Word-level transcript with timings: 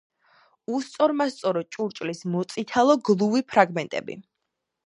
უსწორმასწორო 0.77 1.63
ჭურჭლის 1.77 2.23
მოწითალო, 2.37 2.99
გლუვი 3.11 3.45
ფრაგმენტები. 3.55 4.19